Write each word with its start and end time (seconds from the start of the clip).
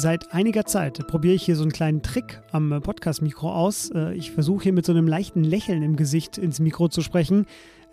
Seit 0.00 0.32
einiger 0.32 0.64
Zeit 0.64 1.04
probiere 1.08 1.34
ich 1.34 1.42
hier 1.42 1.56
so 1.56 1.62
einen 1.62 1.72
kleinen 1.72 2.02
Trick 2.02 2.40
am 2.52 2.80
Podcast-Mikro 2.82 3.52
aus. 3.52 3.90
Äh, 3.90 4.14
ich 4.14 4.30
versuche 4.30 4.62
hier 4.62 4.72
mit 4.72 4.86
so 4.86 4.92
einem 4.92 5.08
leichten 5.08 5.42
Lächeln 5.42 5.82
im 5.82 5.96
Gesicht 5.96 6.38
ins 6.38 6.60
Mikro 6.60 6.86
zu 6.86 7.00
sprechen. 7.00 7.46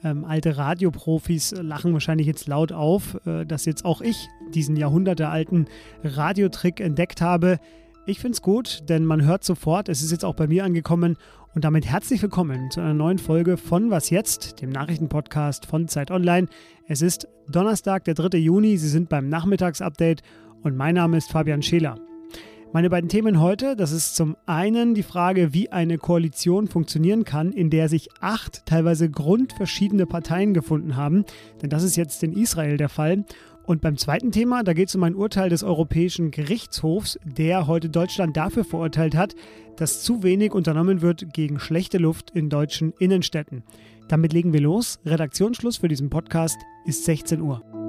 Ähm, 0.03 0.23
alte 0.23 0.55
Radioprofis 0.55 1.55
lachen 1.59 1.93
wahrscheinlich 1.93 2.27
jetzt 2.27 2.47
laut 2.47 2.71
auf, 2.71 3.17
äh, 3.25 3.43
dass 3.43 3.65
jetzt 3.65 3.85
auch 3.85 4.01
ich 4.01 4.27
diesen 4.53 4.75
jahrhundertealten 4.75 5.65
Radiotrick 6.03 6.79
entdeckt 6.79 7.21
habe. 7.21 7.57
Ich 8.05 8.19
finde 8.19 8.33
es 8.33 8.43
gut, 8.43 8.83
denn 8.87 9.03
man 9.03 9.25
hört 9.25 9.43
sofort, 9.43 9.89
es 9.89 10.03
ist 10.03 10.11
jetzt 10.11 10.25
auch 10.25 10.35
bei 10.35 10.45
mir 10.45 10.63
angekommen. 10.63 11.17
Und 11.55 11.63
damit 11.63 11.85
herzlich 11.85 12.21
willkommen 12.21 12.69
zu 12.69 12.81
einer 12.81 12.93
neuen 12.93 13.17
Folge 13.17 13.55
von 13.55 13.89
Was 13.89 14.09
Jetzt, 14.09 14.61
dem 14.61 14.71
Nachrichtenpodcast 14.71 15.65
von 15.65 15.87
Zeit 15.87 16.11
Online. 16.11 16.49
Es 16.85 17.01
ist 17.01 17.29
Donnerstag, 17.47 18.03
der 18.03 18.13
3. 18.13 18.37
Juni. 18.39 18.75
Sie 18.75 18.89
sind 18.89 19.07
beim 19.07 19.29
Nachmittagsupdate 19.29 20.21
und 20.63 20.75
mein 20.75 20.95
Name 20.95 21.15
ist 21.15 21.31
Fabian 21.31 21.63
Scheler. 21.63 21.97
Meine 22.73 22.89
beiden 22.89 23.09
Themen 23.09 23.39
heute, 23.39 23.77
das 23.77 23.93
ist 23.93 24.17
zum 24.17 24.35
einen 24.45 24.95
die 24.95 25.03
Frage, 25.03 25.53
wie 25.53 25.71
eine 25.71 25.97
Koalition 25.97 26.67
funktionieren 26.67 27.23
kann, 27.23 27.53
in 27.53 27.69
der 27.69 27.87
sich 27.87 28.09
acht 28.19 28.65
teilweise 28.65 29.09
grundverschiedene 29.09 30.05
Parteien 30.05 30.53
gefunden 30.53 30.97
haben, 30.97 31.23
denn 31.61 31.69
das 31.69 31.83
ist 31.83 31.95
jetzt 31.95 32.21
in 32.21 32.33
Israel 32.33 32.75
der 32.75 32.89
Fall. 32.89 33.23
Und 33.65 33.81
beim 33.81 33.97
zweiten 33.97 34.31
Thema, 34.31 34.63
da 34.63 34.73
geht 34.73 34.89
es 34.89 34.95
um 34.95 35.03
ein 35.03 35.15
Urteil 35.15 35.49
des 35.49 35.63
Europäischen 35.63 36.29
Gerichtshofs, 36.29 37.19
der 37.23 37.65
heute 37.65 37.89
Deutschland 37.89 38.37
dafür 38.37 38.63
verurteilt 38.63 39.15
hat, 39.15 39.35
dass 39.75 40.03
zu 40.03 40.21
wenig 40.23 40.53
unternommen 40.53 41.01
wird 41.01 41.33
gegen 41.33 41.59
schlechte 41.59 41.97
Luft 41.97 42.31
in 42.31 42.49
deutschen 42.49 42.93
Innenstädten. 42.99 43.63
Damit 44.07 44.33
legen 44.33 44.53
wir 44.53 44.61
los. 44.61 44.99
Redaktionsschluss 45.05 45.77
für 45.77 45.87
diesen 45.87 46.11
Podcast 46.11 46.57
ist 46.85 47.05
16 47.05 47.41
Uhr. 47.41 47.84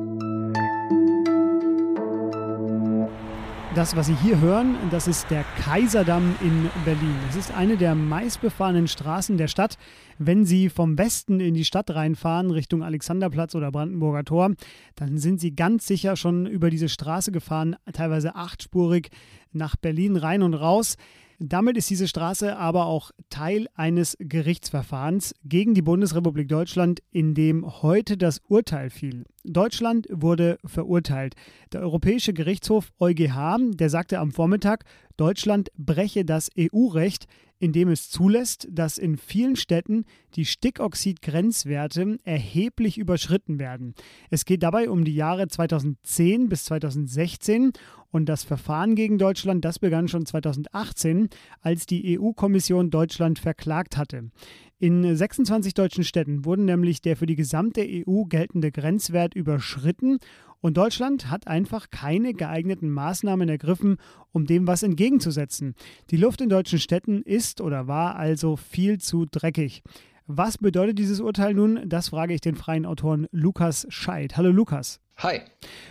Das, 3.77 3.95
was 3.95 4.07
Sie 4.07 4.17
hier 4.17 4.41
hören, 4.41 4.75
das 4.91 5.07
ist 5.07 5.31
der 5.31 5.45
Kaiserdamm 5.63 6.35
in 6.41 6.71
Berlin. 6.87 7.15
Es 7.29 7.37
ist 7.37 7.53
eine 7.53 7.77
der 7.77 7.95
meistbefahrenen 7.95 8.89
Straßen 8.89 9.37
der 9.37 9.49
Stadt. 9.49 9.77
Wenn 10.19 10.47
Sie 10.47 10.71
vom 10.71 10.97
Westen 10.97 11.41
in 11.41 11.53
die 11.53 11.67
Stadt 11.67 11.91
reinfahren, 11.91 12.51
Richtung 12.51 12.83
Alexanderplatz 12.83 13.55
oder 13.55 13.71
Brandenburger 13.71 14.25
Tor, 14.25 14.53
dann 14.95 15.19
sind 15.19 15.41
Sie 15.41 15.55
ganz 15.55 15.87
sicher 15.87 16.17
schon 16.17 16.47
über 16.47 16.71
diese 16.71 16.89
Straße 16.89 17.33
gefahren, 17.33 17.77
teilweise 17.93 18.35
achtspurig 18.35 19.11
nach 19.53 19.77
Berlin 19.77 20.17
rein 20.17 20.43
und 20.43 20.55
raus. 20.55 20.97
Damit 21.39 21.77
ist 21.77 21.91
diese 21.91 22.09
Straße 22.09 22.57
aber 22.57 22.87
auch 22.87 23.11
Teil 23.29 23.67
eines 23.75 24.17
Gerichtsverfahrens 24.19 25.35
gegen 25.45 25.75
die 25.75 25.83
Bundesrepublik 25.83 26.49
Deutschland, 26.49 27.03
in 27.11 27.35
dem 27.35 27.83
heute 27.83 28.17
das 28.17 28.41
Urteil 28.49 28.89
fiel. 28.89 29.25
Deutschland 29.45 30.07
wurde 30.11 30.59
verurteilt. 30.65 31.35
Der 31.73 31.83
Europäische 31.83 32.33
Gerichtshof 32.33 32.91
EuGH, 32.99 33.59
der 33.75 33.91
sagte 33.91 34.19
am 34.19 34.33
Vormittag, 34.33 34.85
Deutschland 35.19 35.71
breche 35.77 36.25
das 36.25 36.51
EU-Recht, 36.59 37.27
indem 37.59 37.89
es 37.89 38.11
zulässt, 38.11 38.69
dass 38.71 38.99
in 38.99 39.17
vielen 39.17 39.57
Städten 39.57 40.05
die 40.35 40.45
Stickoxid-Grenzwerte 40.45 42.19
erheblich 42.25 42.99
überschritten 42.99 43.59
werden. 43.59 43.95
Es 44.31 44.45
geht 44.45 44.63
dabei 44.63 44.91
um 44.91 45.05
die 45.05 45.15
Jahre 45.15 45.49
2010 45.49 46.49
bis 46.49 46.65
2016 46.65 47.73
und 48.11 48.27
das 48.27 48.45
Verfahren 48.45 48.95
gegen 48.95 49.19
Deutschland, 49.19 49.65
das 49.65 49.79
begann 49.79 50.09
schon 50.09 50.27
2018, 50.27 51.29
als 51.61 51.87
die 51.87 52.19
EU-Kommission 52.19 52.91
Deutschland 52.91 53.39
verklagt 53.39 53.97
hatte. 53.97 54.31
In 54.79 55.17
26 55.17 55.73
deutschen 55.75 56.05
Städten 56.05 56.45
wurden 56.45 56.67
nämlich 56.67 57.01
der 57.01 57.17
für 57.17 57.27
die 57.27 57.37
gesamte 57.37 57.81
EU 57.83 58.25
geltende 58.25 58.71
Grenzwert 58.71 59.35
überschritten 59.35 60.19
und 60.61 60.77
Deutschland 60.77 61.31
hat 61.31 61.47
einfach 61.47 61.91
keine 61.91 62.35
geeigneten 62.35 62.91
Maßnahmen 62.91 63.49
ergriffen, 63.49 63.97
um 64.33 64.47
dem 64.47 64.67
was 64.67 64.83
entgegenzusetzen. 64.83 65.75
Die 66.11 66.17
Luft 66.17 66.41
in 66.41 66.49
deutschen 66.49 66.79
Städten 66.79 67.23
ist 67.23 67.61
oder 67.61 67.87
war 67.87 68.17
also 68.17 68.57
viel 68.57 68.99
zu 68.99 69.27
dreckig. 69.27 69.83
Was 70.27 70.59
bedeutet 70.59 70.99
dieses 70.99 71.21
Urteil 71.21 71.55
nun? 71.55 71.89
Das 71.89 72.09
frage 72.09 72.35
ich 72.35 72.41
den 72.41 72.57
freien 72.57 72.85
Autoren 72.85 73.29
Lukas 73.31 73.87
Scheid. 73.91 74.37
Hallo 74.37 74.51
Lukas. 74.51 75.01
Hi. 75.19 75.41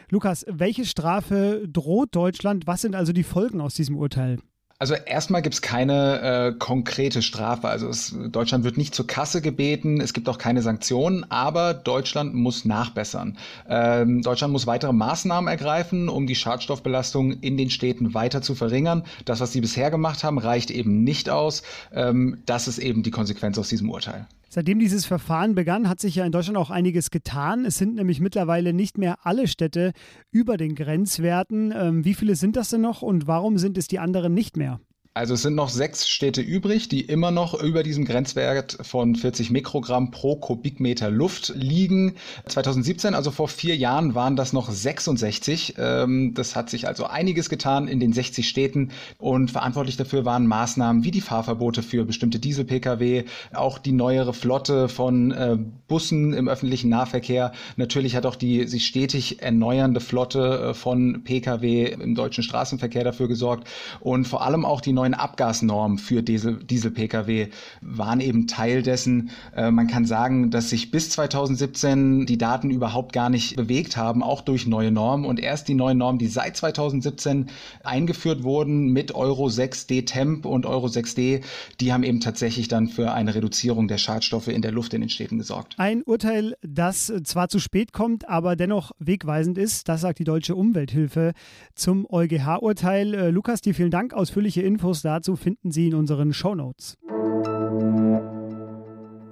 Lukas, 0.09 0.45
welche 0.49 0.85
Strafe 0.85 1.65
droht 1.67 2.15
Deutschland? 2.15 2.67
Was 2.67 2.81
sind 2.81 2.95
also 2.95 3.13
die 3.13 3.23
Folgen 3.23 3.61
aus 3.61 3.75
diesem 3.75 3.95
Urteil? 3.97 4.37
Also 4.77 4.93
erstmal 4.93 5.41
gibt 5.41 5.55
es 5.55 5.61
keine 5.61 6.21
äh, 6.21 6.59
konkrete 6.59 7.21
Strafe. 7.21 7.69
Also 7.69 7.87
es, 7.87 8.13
Deutschland 8.29 8.65
wird 8.65 8.77
nicht 8.77 8.93
zur 8.93 9.07
Kasse 9.07 9.41
gebeten, 9.41 10.01
es 10.01 10.13
gibt 10.13 10.27
auch 10.27 10.37
keine 10.37 10.61
Sanktionen, 10.61 11.25
aber 11.31 11.73
Deutschland 11.73 12.33
muss 12.33 12.65
nachbessern. 12.65 13.37
Ähm, 13.69 14.21
Deutschland 14.21 14.51
muss 14.51 14.67
weitere 14.67 14.91
Maßnahmen 14.91 15.47
ergreifen, 15.47 16.09
um 16.09 16.27
die 16.27 16.35
Schadstoffbelastung 16.35 17.39
in 17.39 17.55
den 17.55 17.69
Städten 17.69 18.13
weiter 18.13 18.41
zu 18.41 18.53
verringern. 18.53 19.05
Das, 19.23 19.39
was 19.39 19.53
sie 19.53 19.61
bisher 19.61 19.91
gemacht 19.91 20.25
haben, 20.25 20.39
reicht 20.39 20.71
eben 20.71 21.05
nicht 21.05 21.29
aus. 21.29 21.63
Ähm, 21.93 22.41
das 22.45 22.67
ist 22.67 22.77
eben 22.77 23.01
die 23.01 23.11
Konsequenz 23.11 23.57
aus 23.57 23.69
diesem 23.69 23.89
Urteil. 23.89 24.27
Seitdem 24.55 24.79
dieses 24.79 25.05
Verfahren 25.05 25.53
begann, 25.53 25.89
hat 25.89 25.99
sich 25.99 26.15
ja 26.15 26.25
in 26.25 26.31
Deutschland 26.31 26.57
auch 26.57 26.69
einiges 26.69 27.11
getan. 27.11 27.65
Es 27.65 27.77
sind 27.77 27.95
nämlich 27.95 28.21
mittlerweile 28.21 28.71
nicht 28.71 28.97
mehr 28.97 29.17
alle 29.23 29.49
Städte 29.49 29.91
über 30.31 30.55
den 30.55 30.75
Grenzwerten. 30.75 31.73
Ähm, 31.75 32.05
wie 32.05 32.13
viele 32.13 32.37
sind 32.37 32.55
das 32.55 32.69
denn 32.69 32.79
noch 32.79 33.01
und 33.01 33.27
warum 33.27 33.57
sind 33.57 33.77
es 33.77 33.89
die 33.89 33.99
anderen 33.99 34.33
nicht 34.33 34.55
mehr? 34.55 34.79
Also 35.17 35.35
es 35.35 35.43
sind 35.43 35.55
noch 35.55 35.69
sechs 35.69 36.09
Städte 36.09 36.41
übrig, 36.41 36.89
die 36.89 36.99
immer 36.99 37.31
noch 37.31 37.53
über 37.53 37.83
diesem 37.83 38.03
Grenzwert 38.03 38.77
von 38.81 39.15
40 39.15 39.49
Mikrogramm 39.49 40.11
pro 40.11 40.35
Kubikmeter 40.35 41.09
Luft 41.09 41.53
liegen. 41.55 42.15
2017, 42.47 43.15
also 43.15 43.31
vor 43.31 43.47
vier 43.47 43.77
Jahren, 43.77 44.13
waren 44.13 44.35
das 44.35 44.51
noch 44.51 44.69
66. 44.69 45.75
Ähm, 45.77 46.33
das 46.33 46.57
hat 46.57 46.69
sich 46.69 46.89
also 46.89 47.05
einiges 47.05 47.47
getan 47.47 47.87
in 47.87 48.01
den 48.01 48.11
60 48.11 48.45
Städten 48.45 48.91
und 49.17 49.51
verantwortlich 49.51 49.95
dafür 49.95 50.25
waren 50.25 50.47
Maßnahmen 50.47 51.05
wie 51.05 51.11
die 51.11 51.21
Fahrverbote 51.21 51.81
für 51.81 52.03
bestimmte 52.03 52.39
Diesel-Pkw, 52.39 53.23
auch 53.53 53.77
die 53.77 53.93
neuere 53.93 54.33
Flotte 54.33 54.89
von 54.89 55.31
äh, 55.31 55.57
Bussen 55.87 56.33
im 56.33 56.49
öffentlichen 56.49 56.89
Nahverkehr. 56.89 57.53
Natürlich 57.77 58.17
hat 58.17 58.25
auch 58.25 58.35
die 58.35 58.67
sich 58.67 58.85
stetig 58.85 59.41
erneuernde 59.41 60.01
Flotte 60.01 60.71
äh, 60.71 60.73
von 60.73 61.23
Pkw 61.23 61.85
im 61.85 62.15
deutschen 62.15 62.43
Straßenverkehr 62.43 63.05
dafür 63.05 63.29
gesorgt 63.29 63.69
und 64.01 64.27
vor 64.27 64.41
allem 64.41 64.65
auch 64.65 64.81
die 64.81 64.91
neue 64.91 65.04
neuen 65.05 65.13
Abgasnormen 65.13 65.99
für 65.99 66.23
Diesel-Pkw 66.23 67.49
waren 67.81 68.19
eben 68.19 68.47
Teil 68.47 68.81
dessen. 68.81 69.29
Äh, 69.55 69.69
man 69.69 69.85
kann 69.85 70.05
sagen, 70.05 70.49
dass 70.49 70.71
sich 70.71 70.89
bis 70.89 71.11
2017 71.11 72.25
die 72.25 72.39
Daten 72.39 72.71
überhaupt 72.71 73.13
gar 73.13 73.29
nicht 73.29 73.55
bewegt 73.55 73.97
haben, 73.97 74.23
auch 74.23 74.41
durch 74.41 74.65
neue 74.65 74.91
Normen. 74.91 75.25
Und 75.25 75.39
erst 75.39 75.67
die 75.67 75.75
neuen 75.75 75.99
Normen, 75.99 76.17
die 76.17 76.27
seit 76.27 76.57
2017 76.57 77.47
eingeführt 77.83 78.43
wurden 78.43 78.87
mit 78.93 79.13
Euro 79.13 79.47
6 79.47 79.85
D-Temp 79.85 80.45
und 80.45 80.65
Euro 80.65 80.87
6D, 80.87 81.43
die 81.79 81.93
haben 81.93 82.03
eben 82.03 82.19
tatsächlich 82.19 82.67
dann 82.67 82.87
für 82.87 83.13
eine 83.13 83.35
Reduzierung 83.35 83.87
der 83.87 83.99
Schadstoffe 83.99 84.47
in 84.47 84.63
der 84.63 84.71
Luft 84.71 84.95
in 84.95 85.01
den 85.01 85.09
Städten 85.09 85.37
gesorgt. 85.37 85.75
Ein 85.77 86.01
Urteil, 86.01 86.55
das 86.63 87.13
zwar 87.23 87.49
zu 87.49 87.59
spät 87.59 87.93
kommt, 87.93 88.27
aber 88.27 88.55
dennoch 88.55 88.91
wegweisend 88.97 89.59
ist, 89.59 89.87
das 89.87 90.01
sagt 90.01 90.17
die 90.17 90.23
Deutsche 90.23 90.55
Umwelthilfe 90.55 91.33
zum 91.75 92.07
EuGH-Urteil. 92.09 93.13
Äh, 93.13 93.29
Lukas, 93.29 93.61
dir 93.61 93.75
vielen 93.75 93.91
Dank. 93.91 94.13
Ausführliche 94.13 94.63
Infos 94.63 94.94
Infos 94.95 95.01
dazu 95.01 95.35
finden 95.35 95.71
Sie 95.71 95.87
in 95.87 95.93
unseren 95.93 96.31
Shownotes. 96.31 96.97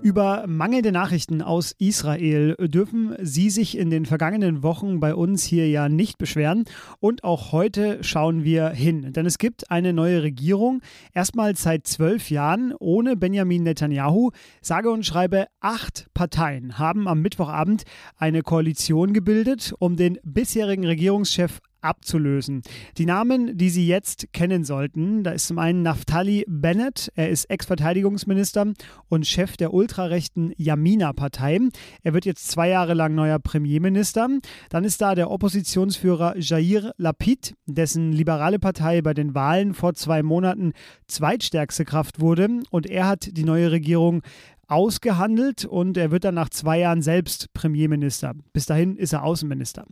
Über 0.02 0.44
mangelnde 0.46 0.92
Nachrichten 0.92 1.42
aus 1.42 1.74
Israel 1.78 2.58
dürfen 2.60 3.16
Sie 3.22 3.50
sich 3.50 3.78
in 3.78 3.90
den 3.90 4.06
vergangenen 4.06 4.62
Wochen 4.62 5.00
bei 5.00 5.16
uns 5.16 5.46
hier 5.46 5.70
ja 5.70 5.88
nicht 5.88 6.18
beschweren. 6.18 6.66
Und 7.00 7.24
auch 7.24 7.54
heute 7.54 8.04
schauen 8.04 8.44
wir 8.44 8.72
hin. 8.72 9.14
Denn 9.14 9.26
es 9.26 9.38
gibt 9.38 9.72
eine 9.72 9.94
neue 9.94 10.22
Regierung, 10.22 10.82
erstmals 11.14 11.64
seit 11.64 11.88
zwölf 11.88 12.30
Jahren 12.30 12.74
ohne 12.78 13.16
Benjamin 13.16 13.64
Netanyahu. 13.64 14.32
Sage 14.62 14.92
und 14.92 15.06
schreibe, 15.06 15.46
acht 15.62 16.08
Parteien 16.14 16.78
haben 16.78 17.08
am 17.08 17.22
Mittwochabend 17.22 17.84
eine 18.18 18.42
Koalition 18.42 19.14
gebildet, 19.14 19.74
um 19.80 19.96
den 19.96 20.20
bisherigen 20.24 20.86
Regierungschef 20.86 21.62
abzulösen. 21.84 22.62
Die 22.98 23.06
Namen, 23.06 23.58
die 23.58 23.70
Sie 23.70 23.88
jetzt 23.88 24.32
kennen 24.34 24.64
sollten, 24.64 25.24
da 25.24 25.32
ist 25.32 25.48
zum 25.48 25.60
einen 25.60 25.82
Naftali 25.82 26.46
Bennett, 26.48 27.12
er 27.16 27.30
ist 27.30 27.46
Ex-Verteidigungsminister 27.46 28.74
und 29.10 29.28
Chef 29.28 29.58
der 29.58 29.74
ultrarechten 29.74 30.54
Yamina-Partei. 30.58 31.60
Er 32.04 32.14
wird 32.14 32.26
jetzt 32.26 32.50
zwei 32.50 32.70
Jahre 32.70 32.94
lang 32.94 33.16
neuer 33.16 33.40
Premierminister. 33.40 34.28
Dann 34.70 34.84
ist 34.84 35.02
da 35.02 35.16
der 35.16 35.30
Oppositionsführer 35.30 36.36
Jair 36.38 36.94
Lapid, 36.98 37.56
dessen 37.66 38.12
liberale 38.12 38.60
Partei 38.60 39.02
bei 39.02 39.14
den 39.14 39.36
Wahlen 39.36 39.74
vor 39.74 39.94
zwei 39.94 40.24
Monaten 40.24 40.74
zweitstärkste 41.08 41.86
Kraft 41.86 42.20
wurde 42.20 42.50
und 42.70 42.88
er 42.88 43.08
hat 43.08 43.30
die 43.32 43.44
neue 43.44 43.72
Regierung 43.72 44.24
ausgehandelt 44.68 45.66
und 45.66 45.98
er 45.98 46.12
wird 46.12 46.24
dann 46.24 46.36
nach 46.36 46.50
zwei 46.50 46.80
Jahren 46.80 47.02
selbst 47.02 47.54
Premierminister. 47.54 48.34
Bis 48.54 48.66
dahin 48.66 48.96
ist 48.96 49.14
er 49.14 49.24
Außenminister. 49.24 49.86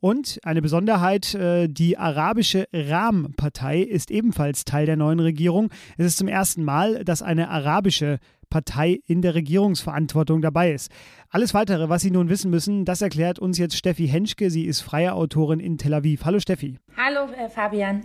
Und 0.00 0.38
eine 0.42 0.62
Besonderheit, 0.62 1.34
äh, 1.34 1.68
die 1.68 1.98
arabische 1.98 2.68
Ram-Partei 2.72 3.80
ist 3.80 4.10
ebenfalls 4.10 4.64
Teil 4.64 4.86
der 4.86 4.96
neuen 4.96 5.20
Regierung. 5.20 5.70
Es 5.96 6.06
ist 6.06 6.18
zum 6.18 6.28
ersten 6.28 6.64
Mal, 6.64 7.04
dass 7.04 7.22
eine 7.22 7.48
arabische 7.48 8.18
Partei 8.50 9.00
in 9.06 9.22
der 9.22 9.34
Regierungsverantwortung 9.34 10.40
dabei 10.40 10.72
ist. 10.72 10.90
Alles 11.30 11.54
weitere, 11.54 11.88
was 11.88 12.02
Sie 12.02 12.10
nun 12.10 12.28
wissen 12.28 12.50
müssen, 12.50 12.84
das 12.84 13.02
erklärt 13.02 13.38
uns 13.38 13.58
jetzt 13.58 13.76
Steffi 13.76 14.08
Henschke. 14.08 14.50
Sie 14.50 14.64
ist 14.64 14.80
freie 14.80 15.12
Autorin 15.12 15.60
in 15.60 15.78
Tel 15.78 15.94
Aviv. 15.94 16.24
Hallo 16.24 16.40
Steffi. 16.40 16.78
Hallo 16.96 17.30
äh, 17.32 17.48
Fabian. 17.48 18.02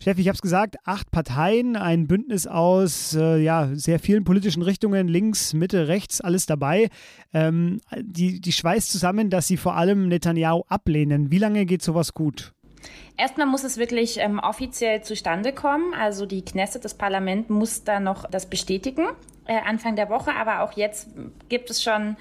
Steffi, 0.00 0.20
ich 0.20 0.28
habe 0.28 0.36
es 0.36 0.42
gesagt, 0.42 0.76
acht 0.84 1.10
Parteien, 1.10 1.76
ein 1.76 2.06
Bündnis 2.06 2.46
aus 2.46 3.14
äh, 3.14 3.38
ja, 3.38 3.68
sehr 3.72 3.98
vielen 3.98 4.24
politischen 4.24 4.62
Richtungen, 4.62 5.08
links, 5.08 5.54
Mitte, 5.54 5.88
rechts, 5.88 6.20
alles 6.20 6.46
dabei. 6.46 6.88
Ähm, 7.34 7.80
die, 8.00 8.40
die 8.40 8.52
schweißt 8.52 8.90
zusammen, 8.90 9.28
dass 9.28 9.48
sie 9.48 9.56
vor 9.56 9.74
allem 9.74 10.08
Netanyahu 10.08 10.62
ablehnen. 10.68 11.32
Wie 11.32 11.38
lange 11.38 11.66
geht 11.66 11.82
sowas 11.82 12.14
gut? 12.14 12.52
Erstmal 13.16 13.48
muss 13.48 13.64
es 13.64 13.76
wirklich 13.76 14.18
ähm, 14.18 14.38
offiziell 14.38 15.02
zustande 15.02 15.52
kommen. 15.52 15.92
Also 15.94 16.26
die 16.26 16.44
Knesset, 16.44 16.84
das 16.84 16.94
Parlament, 16.94 17.50
muss 17.50 17.82
da 17.82 17.98
noch 17.98 18.30
das 18.30 18.46
bestätigen, 18.46 19.06
äh, 19.46 19.58
Anfang 19.66 19.96
der 19.96 20.08
Woche. 20.08 20.32
Aber 20.36 20.62
auch 20.62 20.72
jetzt 20.72 21.08
gibt 21.48 21.70
es 21.70 21.82
schon 21.82 22.16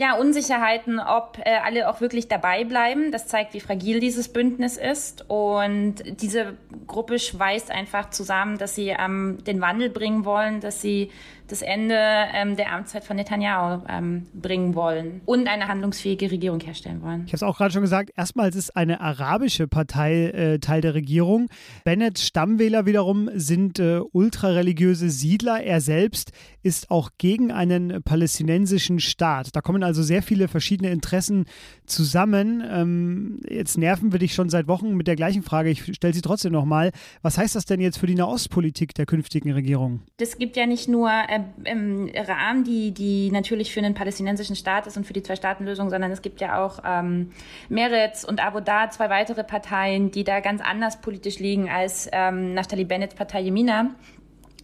ja, 0.00 0.14
Unsicherheiten, 0.14 0.98
ob 0.98 1.36
äh, 1.44 1.58
alle 1.62 1.90
auch 1.90 2.00
wirklich 2.00 2.26
dabei 2.26 2.64
bleiben. 2.64 3.12
Das 3.12 3.26
zeigt, 3.26 3.52
wie 3.52 3.60
fragil 3.60 4.00
dieses 4.00 4.32
Bündnis 4.32 4.78
ist. 4.78 5.28
Und 5.28 5.96
diese 6.22 6.54
Gruppe 6.86 7.18
schweißt 7.18 7.70
einfach 7.70 8.08
zusammen, 8.08 8.56
dass 8.56 8.74
sie 8.74 8.96
ähm, 8.98 9.44
den 9.46 9.60
Wandel 9.60 9.90
bringen 9.90 10.24
wollen, 10.24 10.60
dass 10.60 10.80
sie 10.80 11.10
das 11.50 11.62
Ende 11.62 11.96
ähm, 11.96 12.56
der 12.56 12.72
Amtszeit 12.72 13.04
von 13.04 13.16
Netanyahu 13.16 13.82
ähm, 13.88 14.26
bringen 14.32 14.74
wollen 14.74 15.20
und 15.26 15.48
eine 15.48 15.66
handlungsfähige 15.66 16.30
Regierung 16.30 16.60
herstellen 16.60 17.02
wollen. 17.02 17.24
Ich 17.26 17.32
habe 17.32 17.36
es 17.36 17.42
auch 17.42 17.56
gerade 17.58 17.72
schon 17.72 17.82
gesagt, 17.82 18.10
erstmals 18.16 18.54
ist 18.54 18.76
eine 18.76 19.00
arabische 19.00 19.66
Partei 19.66 20.26
äh, 20.26 20.58
Teil 20.60 20.80
der 20.80 20.94
Regierung. 20.94 21.48
Bennetts 21.84 22.24
Stammwähler 22.24 22.86
wiederum 22.86 23.30
sind 23.34 23.80
äh, 23.80 24.00
ultrareligiöse 24.12 25.10
Siedler. 25.10 25.60
Er 25.62 25.80
selbst 25.80 26.30
ist 26.62 26.90
auch 26.90 27.10
gegen 27.18 27.50
einen 27.50 28.02
palästinensischen 28.02 29.00
Staat. 29.00 29.56
Da 29.56 29.60
kommen 29.60 29.82
also 29.82 29.89
sehr 29.92 30.22
viele 30.22 30.48
verschiedene 30.48 30.90
Interessen 30.90 31.46
zusammen. 31.86 32.62
Ähm, 32.70 33.40
jetzt 33.48 33.78
nerven 33.78 34.12
wir 34.12 34.18
dich 34.18 34.34
schon 34.34 34.48
seit 34.48 34.68
Wochen 34.68 34.96
mit 34.96 35.06
der 35.06 35.16
gleichen 35.16 35.42
Frage. 35.42 35.70
Ich 35.70 35.94
stelle 35.94 36.14
sie 36.14 36.22
trotzdem 36.22 36.52
nochmal. 36.52 36.92
Was 37.22 37.38
heißt 37.38 37.54
das 37.56 37.64
denn 37.64 37.80
jetzt 37.80 37.98
für 37.98 38.06
die 38.06 38.14
Nahostpolitik 38.14 38.94
der 38.94 39.06
künftigen 39.06 39.52
Regierung? 39.52 40.00
Das 40.18 40.38
gibt 40.38 40.56
ja 40.56 40.66
nicht 40.66 40.88
nur 40.88 41.10
äh, 41.10 41.40
im 41.64 42.10
Rahmen, 42.14 42.64
die, 42.64 42.92
die 42.92 43.30
natürlich 43.30 43.72
für 43.72 43.80
einen 43.80 43.94
palästinensischen 43.94 44.56
Staat 44.56 44.86
ist 44.86 44.96
und 44.96 45.06
für 45.06 45.12
die 45.12 45.22
Zwei-Staaten-Lösung, 45.22 45.90
sondern 45.90 46.10
es 46.10 46.22
gibt 46.22 46.40
ja 46.40 46.64
auch 46.64 46.80
ähm, 46.84 47.30
Meretz 47.68 48.24
und 48.24 48.44
Abu 48.44 48.60
Da, 48.60 48.90
zwei 48.90 49.10
weitere 49.10 49.44
Parteien, 49.44 50.10
die 50.10 50.24
da 50.24 50.40
ganz 50.40 50.60
anders 50.60 51.00
politisch 51.00 51.38
liegen 51.38 51.68
als 51.68 52.08
ähm, 52.12 52.54
Naftali 52.54 52.84
Bennett's 52.84 53.14
Partei 53.14 53.40
Jemina. 53.40 53.90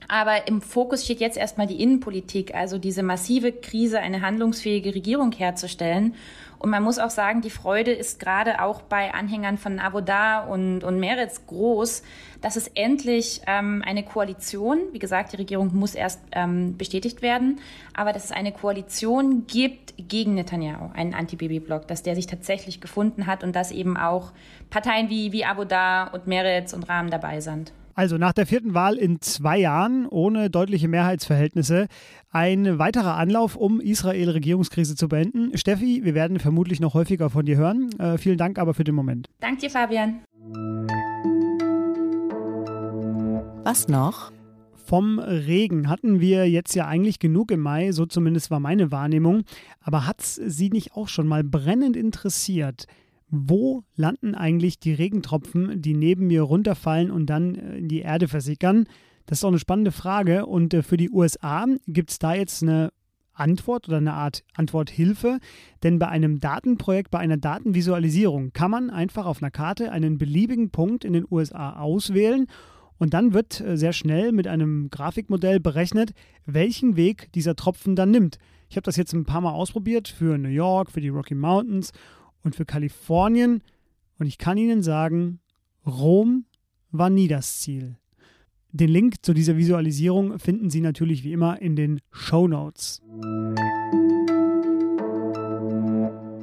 Aber 0.08 0.46
im 0.46 0.62
Fokus 0.62 1.04
steht 1.04 1.20
jetzt 1.20 1.36
erstmal 1.36 1.66
die 1.66 1.82
Innenpolitik, 1.82 2.54
also 2.54 2.78
diese 2.78 3.02
massive 3.02 3.52
Krise, 3.52 3.98
eine 3.98 4.20
handlungsfähige 4.22 4.94
Regierung 4.94 5.32
herzustellen. 5.32 6.14
Und 6.58 6.70
man 6.70 6.82
muss 6.82 6.98
auch 6.98 7.10
sagen, 7.10 7.42
die 7.42 7.50
Freude 7.50 7.92
ist 7.92 8.18
gerade 8.18 8.62
auch 8.62 8.80
bei 8.82 9.12
Anhängern 9.12 9.58
von 9.58 9.78
Avoda 9.78 10.44
und, 10.44 10.84
und 10.84 10.98
Meretz 10.98 11.46
groß, 11.46 12.02
dass 12.40 12.56
es 12.56 12.68
endlich 12.68 13.42
ähm, 13.46 13.82
eine 13.84 14.04
Koalition, 14.04 14.78
wie 14.92 14.98
gesagt, 14.98 15.32
die 15.32 15.36
Regierung 15.36 15.74
muss 15.74 15.94
erst 15.94 16.20
ähm, 16.32 16.76
bestätigt 16.76 17.20
werden, 17.20 17.60
aber 17.94 18.12
dass 18.12 18.24
es 18.24 18.32
eine 18.32 18.52
Koalition 18.52 19.46
gibt 19.46 19.94
gegen 19.98 20.34
Netanyahu, 20.34 20.90
einen 20.94 21.14
Anti-Baby-Block, 21.14 21.88
dass 21.88 22.02
der 22.02 22.14
sich 22.14 22.26
tatsächlich 22.26 22.80
gefunden 22.80 23.26
hat 23.26 23.44
und 23.44 23.54
dass 23.54 23.70
eben 23.70 23.96
auch 23.96 24.32
Parteien 24.70 25.10
wie, 25.10 25.32
wie 25.32 25.44
Avoda 25.44 26.04
und 26.04 26.26
Meretz 26.26 26.72
und 26.72 26.88
Rahm 26.88 27.10
dabei 27.10 27.40
sind. 27.40 27.72
Also 27.98 28.18
nach 28.18 28.34
der 28.34 28.44
vierten 28.44 28.74
Wahl 28.74 28.96
in 28.96 29.22
zwei 29.22 29.56
Jahren 29.58 30.06
ohne 30.06 30.50
deutliche 30.50 30.86
Mehrheitsverhältnisse 30.86 31.86
ein 32.30 32.78
weiterer 32.78 33.16
Anlauf, 33.16 33.56
um 33.56 33.80
Israel-Regierungskrise 33.80 34.96
zu 34.96 35.08
beenden. 35.08 35.56
Steffi, 35.56 36.04
wir 36.04 36.14
werden 36.14 36.38
vermutlich 36.38 36.78
noch 36.78 36.92
häufiger 36.92 37.30
von 37.30 37.46
dir 37.46 37.56
hören. 37.56 37.88
Äh, 37.98 38.18
vielen 38.18 38.36
Dank 38.36 38.58
aber 38.58 38.74
für 38.74 38.84
den 38.84 38.94
Moment. 38.94 39.30
Danke 39.40 39.62
dir, 39.62 39.70
Fabian. 39.70 40.20
Was 43.64 43.88
noch? 43.88 44.30
Vom 44.74 45.18
Regen 45.18 45.88
hatten 45.88 46.20
wir 46.20 46.50
jetzt 46.50 46.74
ja 46.74 46.86
eigentlich 46.86 47.18
genug 47.18 47.50
im 47.50 47.60
Mai, 47.60 47.92
so 47.92 48.04
zumindest 48.04 48.50
war 48.50 48.60
meine 48.60 48.92
Wahrnehmung. 48.92 49.44
Aber 49.80 50.06
hat 50.06 50.20
es 50.20 50.34
Sie 50.34 50.68
nicht 50.68 50.92
auch 50.92 51.08
schon 51.08 51.26
mal 51.26 51.42
brennend 51.42 51.96
interessiert, 51.96 52.86
wo 53.28 53.82
landen 53.96 54.34
eigentlich 54.34 54.78
die 54.78 54.92
Regentropfen, 54.92 55.82
die 55.82 55.94
neben 55.94 56.28
mir 56.28 56.42
runterfallen 56.42 57.10
und 57.10 57.26
dann 57.26 57.54
äh, 57.54 57.78
in 57.78 57.88
die 57.88 58.00
Erde 58.00 58.28
versickern? 58.28 58.86
Das 59.26 59.38
ist 59.38 59.44
auch 59.44 59.48
eine 59.48 59.58
spannende 59.58 59.92
Frage. 59.92 60.46
Und 60.46 60.72
äh, 60.74 60.82
für 60.82 60.96
die 60.96 61.10
USA 61.10 61.66
gibt 61.86 62.10
es 62.10 62.18
da 62.18 62.34
jetzt 62.34 62.62
eine 62.62 62.92
Antwort 63.32 63.88
oder 63.88 63.98
eine 63.98 64.14
Art 64.14 64.44
Antworthilfe. 64.54 65.38
Denn 65.82 65.98
bei 65.98 66.08
einem 66.08 66.40
Datenprojekt, 66.40 67.10
bei 67.10 67.18
einer 67.18 67.36
Datenvisualisierung 67.36 68.52
kann 68.52 68.70
man 68.70 68.90
einfach 68.90 69.26
auf 69.26 69.42
einer 69.42 69.50
Karte 69.50 69.90
einen 69.92 70.18
beliebigen 70.18 70.70
Punkt 70.70 71.04
in 71.04 71.12
den 71.12 71.26
USA 71.30 71.78
auswählen. 71.78 72.46
Und 72.98 73.12
dann 73.12 73.34
wird 73.34 73.60
äh, 73.60 73.76
sehr 73.76 73.92
schnell 73.92 74.32
mit 74.32 74.46
einem 74.46 74.88
Grafikmodell 74.90 75.60
berechnet, 75.60 76.12
welchen 76.46 76.96
Weg 76.96 77.32
dieser 77.32 77.56
Tropfen 77.56 77.96
dann 77.96 78.10
nimmt. 78.10 78.38
Ich 78.68 78.76
habe 78.76 78.84
das 78.84 78.96
jetzt 78.96 79.12
ein 79.12 79.26
paar 79.26 79.40
Mal 79.40 79.52
ausprobiert 79.52 80.08
für 80.08 80.38
New 80.38 80.48
York, 80.48 80.90
für 80.90 81.00
die 81.00 81.08
Rocky 81.08 81.34
Mountains 81.34 81.92
und 82.46 82.56
für 82.56 82.64
Kalifornien. 82.64 83.60
Und 84.18 84.26
ich 84.26 84.38
kann 84.38 84.56
Ihnen 84.56 84.82
sagen, 84.82 85.40
Rom 85.84 86.46
war 86.92 87.10
nie 87.10 87.28
das 87.28 87.58
Ziel. 87.58 87.98
Den 88.70 88.88
Link 88.88 89.24
zu 89.24 89.34
dieser 89.34 89.56
Visualisierung 89.56 90.38
finden 90.38 90.70
Sie 90.70 90.80
natürlich 90.80 91.24
wie 91.24 91.32
immer 91.32 91.60
in 91.60 91.76
den 91.76 92.00
Show 92.10 92.46
Notes. 92.46 93.02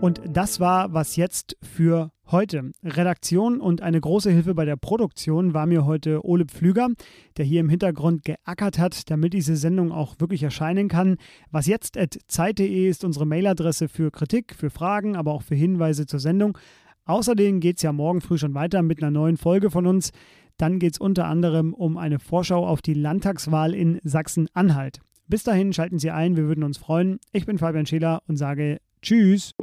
Und 0.02 0.22
das 0.28 0.60
war 0.60 0.94
was 0.94 1.16
jetzt 1.16 1.58
für 1.62 2.12
heute. 2.34 2.72
Redaktion 2.84 3.62
und 3.62 3.82
eine 3.82 4.02
große 4.02 4.30
Hilfe 4.30 4.54
bei 4.54 4.66
der 4.66 4.76
Produktion 4.76 5.54
war 5.54 5.66
mir 5.66 5.86
heute 5.86 6.26
Ole 6.26 6.46
Pflüger, 6.46 6.90
der 7.38 7.46
hier 7.46 7.62
im 7.62 7.70
Hintergrund 7.70 8.26
geackert 8.26 8.78
hat, 8.78 9.10
damit 9.10 9.34
diese 9.34 9.56
Sendung 9.56 9.94
auch 9.94 10.16
wirklich 10.20 10.44
erscheinen 10.44 10.90
kann. 10.90 11.16
Was 11.52 11.68
jetzt 11.68 11.98
zeit.de 12.28 12.90
ist 12.90 13.06
unsere 13.06 13.26
Mailadresse 13.26 13.88
für 13.88 14.12
Kritik, 14.12 14.54
für 14.56 14.70
Fragen, 14.70 15.16
aber 15.16 15.32
auch 15.32 15.44
für 15.44 15.56
Hinweise 15.56 16.06
zur 16.06 16.20
Sendung. 16.20 16.58
Außerdem 17.06 17.62
geht 17.62 17.78
es 17.78 17.84
ja 17.84 17.94
morgen 17.94 18.20
früh 18.20 18.38
schon 18.38 18.54
weiter 18.54 18.82
mit 18.82 19.02
einer 19.02 19.12
neuen 19.12 19.38
Folge 19.38 19.72
von 19.72 19.86
uns. 19.86 20.12
Dann 20.58 20.80
geht 20.80 20.94
es 20.94 21.00
unter 21.00 21.26
anderem 21.28 21.74
um 21.74 21.98
eine 21.98 22.20
Vorschau 22.20 22.68
auf 22.68 22.82
die 22.82 22.96
Landtagswahl 22.96 23.74
in 23.74 24.00
Sachsen-Anhalt. 24.04 25.00
Bis 25.28 25.44
dahin 25.44 25.72
schalten 25.72 26.00
Sie 26.00 26.12
ein, 26.12 26.36
wir 26.36 26.48
würden 26.48 26.64
uns 26.64 26.78
freuen. 26.78 27.20
Ich 27.32 27.46
bin 27.46 27.58
Fabian 27.58 27.86
Scheler 27.86 28.22
und 28.28 28.38
sage 28.38 28.80
Tschüss. 29.02 29.54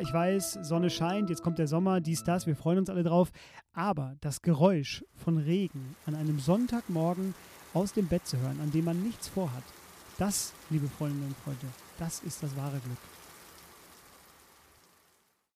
Ich 0.00 0.12
weiß, 0.12 0.58
Sonne 0.62 0.90
scheint, 0.90 1.30
jetzt 1.30 1.42
kommt 1.42 1.58
der 1.58 1.68
Sommer, 1.68 2.00
dies, 2.00 2.24
das, 2.24 2.46
wir 2.46 2.56
freuen 2.56 2.78
uns 2.78 2.90
alle 2.90 3.02
drauf. 3.02 3.30
Aber 3.72 4.16
das 4.20 4.42
Geräusch 4.42 5.04
von 5.14 5.38
Regen 5.38 5.96
an 6.06 6.14
einem 6.14 6.38
Sonntagmorgen 6.38 7.34
aus 7.74 7.92
dem 7.92 8.06
Bett 8.06 8.26
zu 8.26 8.38
hören, 8.38 8.58
an 8.62 8.72
dem 8.72 8.84
man 8.84 9.02
nichts 9.02 9.28
vorhat, 9.28 9.62
das, 10.18 10.52
liebe 10.70 10.88
Freundinnen 10.88 11.28
und 11.28 11.36
Freunde, 11.38 11.66
das 11.98 12.20
ist 12.20 12.42
das 12.42 12.56
wahre 12.56 12.78
Glück. 12.78 13.17